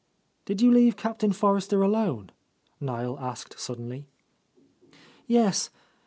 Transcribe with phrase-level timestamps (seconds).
[0.45, 2.31] "Did you leave Captain Forrester alone?"
[2.79, 4.07] Niel asked suddenly.
[5.27, 5.69] "Yes.